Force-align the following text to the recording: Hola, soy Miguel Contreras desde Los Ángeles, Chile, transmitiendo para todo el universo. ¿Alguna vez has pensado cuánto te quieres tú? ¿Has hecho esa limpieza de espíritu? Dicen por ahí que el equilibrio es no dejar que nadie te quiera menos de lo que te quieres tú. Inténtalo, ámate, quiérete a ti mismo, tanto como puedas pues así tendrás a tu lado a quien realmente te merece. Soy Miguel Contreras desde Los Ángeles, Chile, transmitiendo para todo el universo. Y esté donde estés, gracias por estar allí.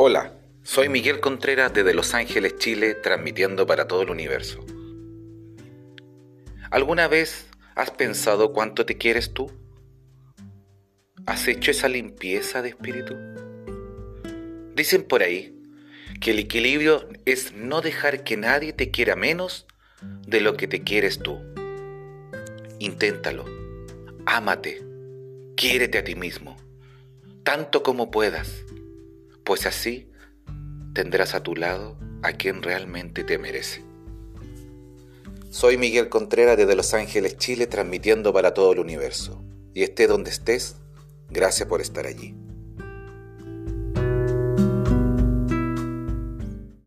Hola, 0.00 0.32
soy 0.62 0.88
Miguel 0.88 1.18
Contreras 1.18 1.74
desde 1.74 1.92
Los 1.92 2.14
Ángeles, 2.14 2.56
Chile, 2.58 2.94
transmitiendo 2.94 3.66
para 3.66 3.88
todo 3.88 4.02
el 4.02 4.10
universo. 4.10 4.64
¿Alguna 6.70 7.08
vez 7.08 7.48
has 7.74 7.90
pensado 7.90 8.52
cuánto 8.52 8.86
te 8.86 8.96
quieres 8.96 9.34
tú? 9.34 9.50
¿Has 11.26 11.48
hecho 11.48 11.72
esa 11.72 11.88
limpieza 11.88 12.62
de 12.62 12.68
espíritu? 12.68 13.16
Dicen 14.76 15.02
por 15.02 15.24
ahí 15.24 15.60
que 16.20 16.30
el 16.30 16.38
equilibrio 16.38 17.08
es 17.24 17.52
no 17.52 17.80
dejar 17.80 18.22
que 18.22 18.36
nadie 18.36 18.72
te 18.72 18.92
quiera 18.92 19.16
menos 19.16 19.66
de 20.28 20.40
lo 20.40 20.56
que 20.56 20.68
te 20.68 20.84
quieres 20.84 21.18
tú. 21.18 21.40
Inténtalo, 22.78 23.46
ámate, 24.26 24.80
quiérete 25.56 25.98
a 25.98 26.04
ti 26.04 26.14
mismo, 26.14 26.56
tanto 27.42 27.82
como 27.82 28.12
puedas 28.12 28.64
pues 29.48 29.64
así 29.64 30.10
tendrás 30.92 31.34
a 31.34 31.42
tu 31.42 31.56
lado 31.56 31.96
a 32.22 32.32
quien 32.34 32.62
realmente 32.62 33.24
te 33.24 33.38
merece. 33.38 33.82
Soy 35.48 35.78
Miguel 35.78 36.10
Contreras 36.10 36.58
desde 36.58 36.76
Los 36.76 36.92
Ángeles, 36.92 37.38
Chile, 37.38 37.66
transmitiendo 37.66 38.34
para 38.34 38.52
todo 38.52 38.74
el 38.74 38.78
universo. 38.78 39.42
Y 39.72 39.84
esté 39.84 40.06
donde 40.06 40.28
estés, 40.28 40.76
gracias 41.30 41.66
por 41.66 41.80
estar 41.80 42.04
allí. 42.04 42.34